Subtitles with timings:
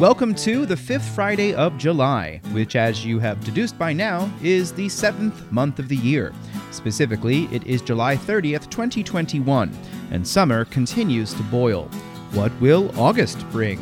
[0.00, 4.72] Welcome to the fifth Friday of July, which, as you have deduced by now, is
[4.72, 6.32] the seventh month of the year.
[6.70, 9.70] Specifically, it is July 30th, 2021,
[10.10, 11.84] and summer continues to boil.
[12.32, 13.78] What will August bring?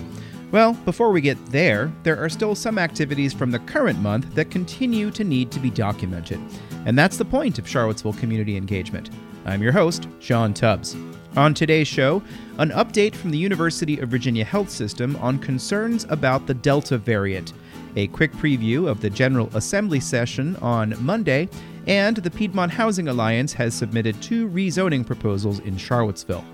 [0.50, 4.50] Well, before we get there, there are still some activities from the current month that
[4.50, 6.41] continue to need to be documented.
[6.85, 9.11] And that's the point of Charlottesville Community Engagement.
[9.45, 10.96] I'm your host, Sean Tubbs.
[11.36, 12.22] On today's show,
[12.56, 17.52] an update from the University of Virginia Health System on concerns about the Delta variant,
[17.96, 21.48] a quick preview of the General Assembly session on Monday,
[21.86, 26.45] and the Piedmont Housing Alliance has submitted two rezoning proposals in Charlottesville.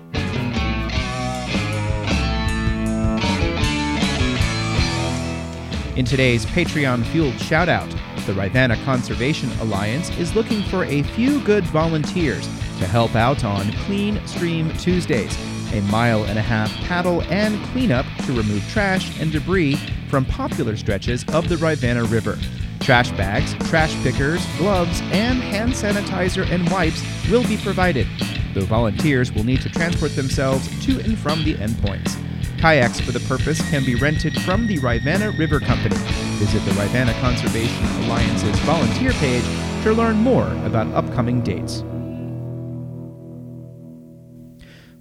[5.95, 7.89] In today's Patreon fueled shoutout,
[8.25, 12.47] the Rivanna Conservation Alliance is looking for a few good volunteers
[12.79, 15.37] to help out on Clean Stream Tuesdays,
[15.73, 19.75] a mile and a half paddle and cleanup to remove trash and debris
[20.09, 22.37] from popular stretches of the Rivanna River.
[22.79, 28.07] Trash bags, trash pickers, gloves, and hand sanitizer and wipes will be provided,
[28.53, 32.15] though volunteers will need to transport themselves to and from the endpoints.
[32.59, 35.97] Kayaks for the purpose can be rented from the Rivanna River Company.
[36.37, 39.43] Visit the Rivanna Conservation Alliance's volunteer page
[39.83, 41.83] to learn more about upcoming dates.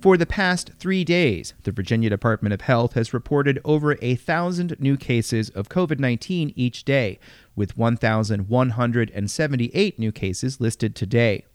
[0.04, 4.76] For the past three days, the Virginia Department of Health has reported over a thousand
[4.78, 7.18] new cases of COVID 19 each day,
[7.56, 11.46] with 1,178 new cases listed today.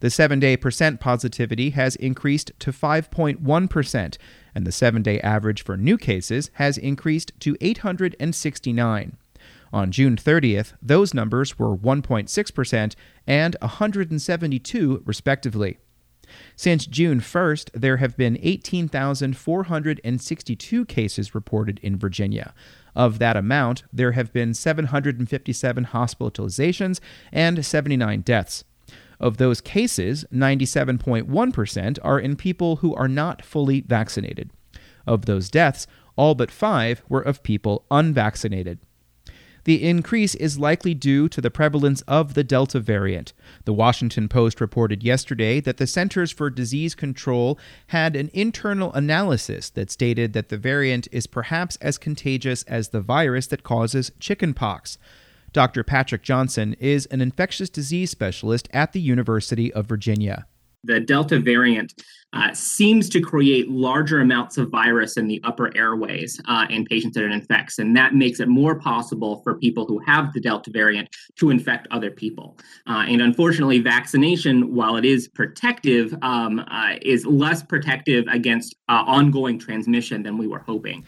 [0.00, 4.18] The seven day percent positivity has increased to 5.1%,
[4.52, 9.16] and the seven day average for new cases has increased to 869.
[9.72, 12.94] On June 30th, those numbers were 1.6%
[13.28, 15.78] and 172, respectively.
[16.56, 22.54] Since June 1st, there have been 18,462 cases reported in Virginia.
[22.94, 27.00] Of that amount, there have been 757 hospitalizations
[27.32, 28.64] and 79 deaths.
[29.18, 34.50] Of those cases, 97.1% are in people who are not fully vaccinated.
[35.06, 38.78] Of those deaths, all but five were of people unvaccinated.
[39.64, 43.32] The increase is likely due to the prevalence of the Delta variant.
[43.64, 47.58] The Washington Post reported yesterday that the Centers for Disease Control
[47.88, 53.00] had an internal analysis that stated that the variant is perhaps as contagious as the
[53.00, 54.98] virus that causes chickenpox.
[55.52, 55.84] Dr.
[55.84, 60.46] Patrick Jackson is an infectious disease specialist at the University of Virginia
[60.84, 61.94] the Delta variant
[62.34, 67.14] uh, seems to create larger amounts of virus in the upper airways uh, in patients
[67.14, 67.78] that it infects.
[67.78, 71.88] And that makes it more possible for people who have the Delta variant to infect
[71.90, 72.56] other people.
[72.86, 79.04] Uh, and unfortunately, vaccination, while it is protective, um, uh, is less protective against uh,
[79.06, 81.04] ongoing transmission than we were hoping.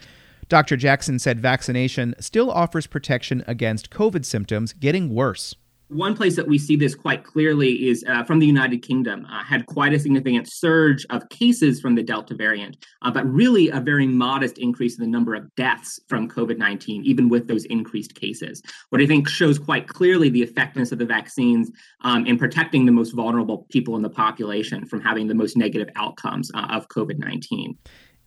[0.47, 0.77] Dr.
[0.77, 5.55] Jackson said vaccination still offers protection against COVID symptoms getting worse.
[5.89, 9.27] One place that we see this quite clearly is uh, from the United Kingdom.
[9.29, 13.69] Uh, had quite a significant surge of cases from the Delta variant, uh, but really
[13.69, 17.65] a very modest increase in the number of deaths from COVID 19, even with those
[17.65, 18.63] increased cases.
[18.89, 21.69] What I think shows quite clearly the effectiveness of the vaccines
[22.01, 25.89] um, in protecting the most vulnerable people in the population from having the most negative
[25.95, 27.77] outcomes uh, of COVID 19.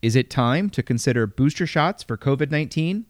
[0.00, 3.06] Is it time to consider booster shots for COVID 19?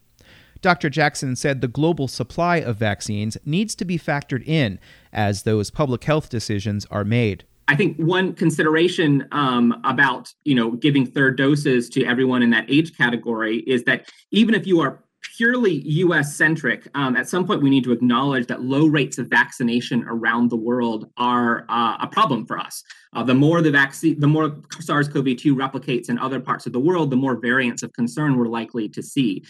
[0.61, 0.89] Dr.
[0.89, 4.79] Jackson said the global supply of vaccines needs to be factored in
[5.13, 7.45] as those public health decisions are made.
[7.67, 12.65] I think one consideration um, about you know giving third doses to everyone in that
[12.67, 15.03] age category is that even if you are
[15.35, 19.27] purely US centric, um, at some point we need to acknowledge that low rates of
[19.27, 22.83] vaccination around the world are uh, a problem for us.
[23.13, 26.73] Uh, the more the vaccine, the more SARS CoV 2 replicates in other parts of
[26.73, 29.43] the world, the more variants of concern we're likely to see.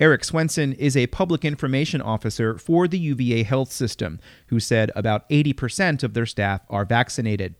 [0.00, 5.28] Eric Swensen is a public information officer for the UVA health system, who said about
[5.30, 7.54] 80% of their staff are vaccinated.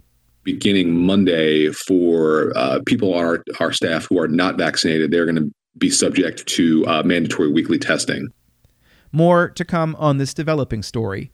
[0.44, 5.36] Beginning Monday, for uh, people on our, our staff who are not vaccinated, they're going
[5.36, 8.28] to be subject to uh, mandatory weekly testing.
[9.12, 11.30] More to come on this developing story.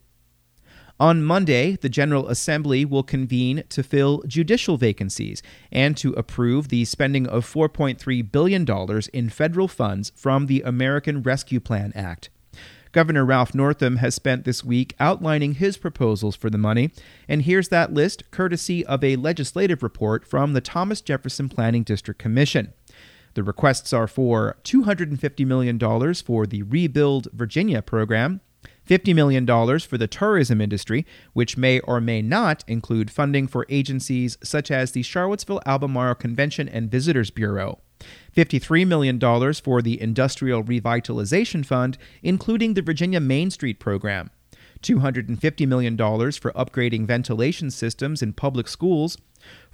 [1.01, 6.85] On Monday, the General Assembly will convene to fill judicial vacancies and to approve the
[6.85, 8.67] spending of $4.3 billion
[9.13, 12.31] in federal funds from the American Rescue Plan Act.
[12.91, 16.91] Governor Ralph Northam has spent this week outlining his proposals for the money,
[17.29, 22.19] and here's that list courtesy of a legislative report from the Thomas Jefferson Planning District
[22.19, 22.73] Commission.
[23.35, 25.79] The requests are for $250 million
[26.15, 28.41] for the Rebuild Virginia program,
[28.89, 29.47] $50 million
[29.81, 34.93] for the tourism industry, which may or may not include funding for agencies such as
[34.93, 37.81] the Charlottesville Albemarle Convention and Visitors Bureau.
[38.35, 39.21] $53 million
[39.55, 44.31] for the Industrial Revitalization Fund, including the Virginia Main Street program.
[44.83, 49.19] $250 million for upgrading ventilation systems in public schools,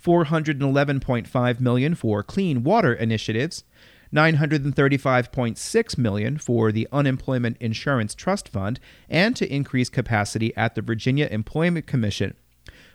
[0.02, 3.64] 411.5 million for clean water initiatives,
[4.12, 11.28] 935.6 million for the Unemployment Insurance Trust Fund and to increase capacity at the Virginia
[11.30, 12.34] Employment Commission.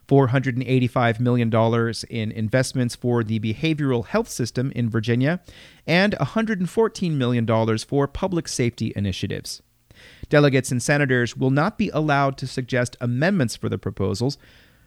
[0.09, 5.39] $485 million in investments for the behavioral health system in Virginia,
[5.85, 9.61] and $114 million for public safety initiatives.
[10.29, 14.37] Delegates and senators will not be allowed to suggest amendments for the proposals.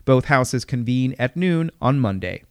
[0.04, 2.42] Both houses convene at noon on Monday.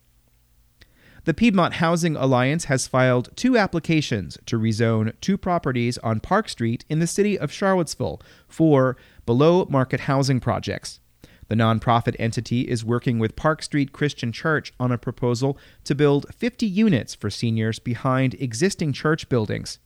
[1.23, 6.83] The Piedmont Housing Alliance has filed two applications to rezone two properties on Park Street
[6.89, 8.97] in the city of Charlottesville for
[9.27, 10.99] below market housing projects.
[11.47, 16.33] The nonprofit entity is working with Park Street Christian Church on a proposal to build
[16.33, 19.77] 50 units for seniors behind existing church buildings.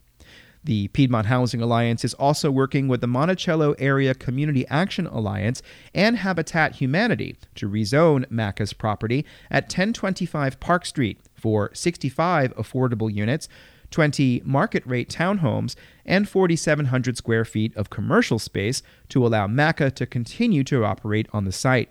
[0.66, 5.62] The Piedmont Housing Alliance is also working with the Monticello Area Community Action Alliance
[5.94, 13.48] and Habitat Humanity to rezone MACA's property at 1025 Park Street for 65 affordable units
[13.92, 15.76] 20 market rate townhomes,
[16.06, 21.46] and 4,700 square feet of commercial space to allow MACA to continue to operate on
[21.46, 21.90] the site.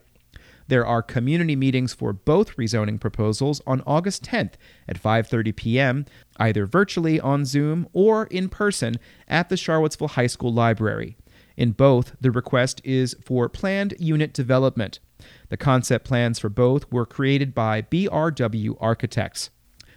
[0.68, 4.54] There are community meetings for both rezoning proposals on August 10th
[4.88, 6.06] at 5:30 p.m.,
[6.38, 8.96] either virtually on Zoom or in person
[9.28, 11.16] at the Charlottesville High School Library.
[11.56, 15.00] In both, the request is for planned unit development.
[15.48, 19.50] The concept plans for both were created by BRW Architects.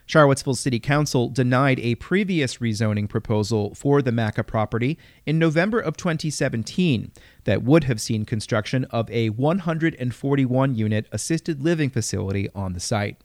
[0.08, 5.98] Charlottesville City Council denied a previous rezoning proposal for the MACA property in November of
[5.98, 7.12] 2017
[7.44, 13.18] that would have seen construction of a 141 unit assisted living facility on the site.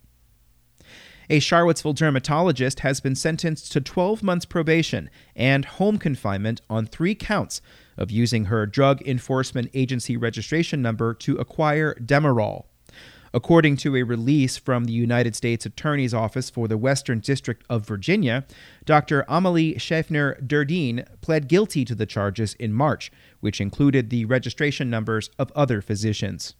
[1.31, 7.14] A Charlottesville dermatologist has been sentenced to 12 months probation and home confinement on three
[7.14, 7.62] counts
[7.96, 12.64] of using her Drug Enforcement Agency registration number to acquire Demerol.
[13.34, 17.87] According to a release from the United States Attorney's Office for the Western District of
[17.87, 18.44] Virginia,
[18.84, 19.25] Dr.
[19.26, 25.31] Amelie Schaffner Derdeen pled guilty to the charges in March, which included the registration numbers
[25.38, 26.55] of other physicians.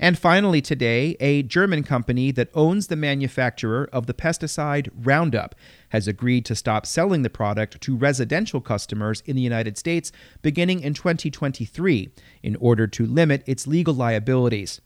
[0.00, 5.54] And finally, today, a German company that owns the manufacturer of the pesticide Roundup
[5.90, 10.10] has agreed to stop selling the product to residential customers in the United States
[10.40, 12.10] beginning in 2023
[12.42, 14.80] in order to limit its legal liabilities.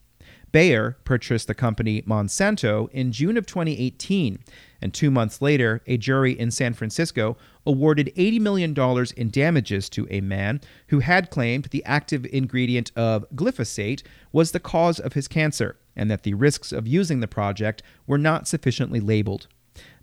[0.53, 4.39] Bayer purchased the company Monsanto in June of 2018,
[4.81, 10.07] and two months later, a jury in San Francisco awarded $80 million in damages to
[10.11, 14.03] a man who had claimed the active ingredient of glyphosate
[14.33, 18.19] was the cause of his cancer and that the risks of using the project were
[18.19, 19.49] not sufficiently labeled.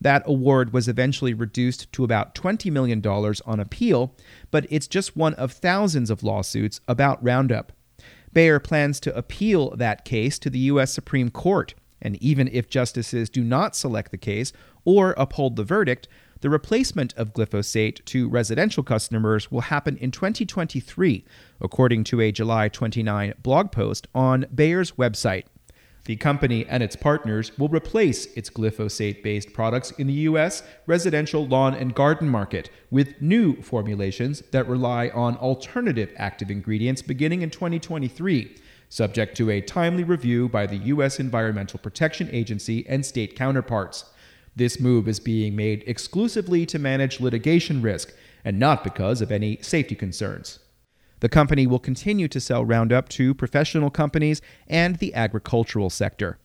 [0.01, 4.15] That award was eventually reduced to about $20 million on appeal,
[4.51, 7.71] but it's just one of thousands of lawsuits about Roundup.
[8.33, 10.91] Bayer plans to appeal that case to the U.S.
[10.91, 14.51] Supreme Court, and even if justices do not select the case
[14.83, 16.07] or uphold the verdict,
[16.41, 21.23] the replacement of glyphosate to residential customers will happen in 2023,
[21.61, 25.45] according to a July 29 blog post on Bayer's website.
[26.05, 30.61] The company and its partners will replace its glyphosate based products in the U.S.
[30.85, 37.41] residential lawn and garden market with new formulations that rely on alternative active ingredients beginning
[37.41, 38.53] in 2023,
[38.89, 41.21] subject to a timely review by the U.S.
[41.21, 44.03] Environmental Protection Agency and state counterparts.
[44.57, 48.13] This move is being made exclusively to manage litigation risk
[48.43, 50.59] and not because of any safety concerns.
[51.23, 56.37] The company will continue to sell Roundup to professional companies and the agricultural sector.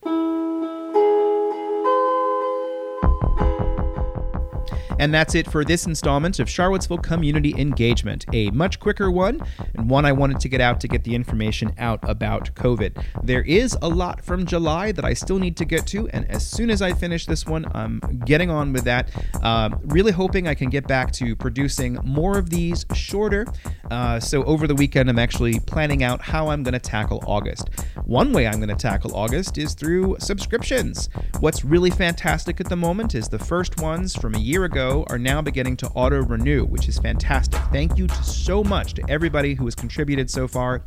[4.99, 9.41] And that's it for this installment of Charlottesville Community Engagement, a much quicker one,
[9.75, 13.01] and one I wanted to get out to get the information out about COVID.
[13.23, 16.45] There is a lot from July that I still need to get to, and as
[16.45, 19.09] soon as I finish this one, I'm getting on with that.
[19.41, 23.47] Uh, really hoping I can get back to producing more of these shorter.
[23.89, 27.69] Uh, so over the weekend, I'm actually planning out how I'm going to tackle August.
[28.03, 31.07] One way I'm going to tackle August is through subscriptions.
[31.39, 35.17] What's really fantastic at the moment is the first ones from a year ago are
[35.17, 37.61] now beginning to auto renew, which is fantastic.
[37.71, 40.83] Thank you to so much to everybody who has contributed so far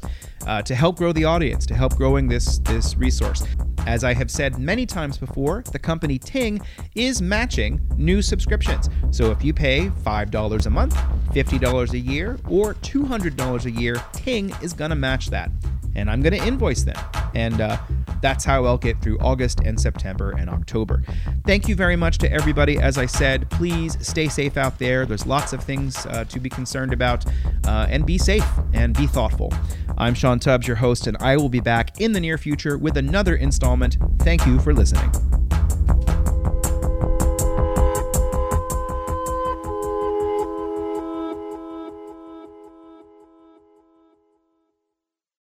[0.46, 3.46] uh, to help grow the audience, to help growing this this resource.
[3.86, 6.60] As I have said many times before, the company Ting
[6.94, 8.88] is matching new subscriptions.
[9.10, 10.94] So if you pay $5 a month,
[11.32, 15.50] $50 a year, or $200 a year, Ting is going to match that.
[15.94, 16.96] And I'm going to invoice them.
[17.34, 17.78] And uh,
[18.22, 21.02] That's how I'll get through August and September and October.
[21.44, 22.78] Thank you very much to everybody.
[22.78, 25.04] As I said, please stay safe out there.
[25.04, 27.26] There's lots of things uh, to be concerned about,
[27.66, 29.52] uh, and be safe and be thoughtful.
[29.98, 32.96] I'm Sean Tubbs, your host, and I will be back in the near future with
[32.96, 33.96] another installment.
[34.20, 35.10] Thank you for listening.